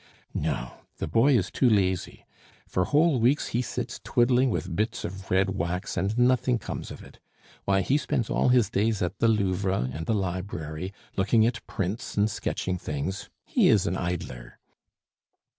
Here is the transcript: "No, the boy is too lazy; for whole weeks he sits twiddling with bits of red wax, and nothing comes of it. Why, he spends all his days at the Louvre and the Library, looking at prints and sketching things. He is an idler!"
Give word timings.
"No, 0.33 0.81
the 0.97 1.07
boy 1.07 1.37
is 1.37 1.51
too 1.51 1.69
lazy; 1.69 2.25
for 2.67 2.85
whole 2.85 3.19
weeks 3.19 3.49
he 3.49 3.61
sits 3.61 3.99
twiddling 4.03 4.49
with 4.49 4.75
bits 4.75 5.05
of 5.05 5.29
red 5.29 5.51
wax, 5.51 5.95
and 5.95 6.17
nothing 6.17 6.57
comes 6.57 6.89
of 6.89 7.03
it. 7.03 7.19
Why, 7.65 7.81
he 7.81 7.97
spends 7.99 8.27
all 8.27 8.49
his 8.49 8.71
days 8.71 9.03
at 9.03 9.19
the 9.19 9.27
Louvre 9.27 9.91
and 9.93 10.07
the 10.07 10.15
Library, 10.15 10.91
looking 11.17 11.45
at 11.45 11.67
prints 11.67 12.17
and 12.17 12.31
sketching 12.31 12.79
things. 12.79 13.29
He 13.45 13.67
is 13.67 13.85
an 13.85 13.95
idler!" 13.95 14.57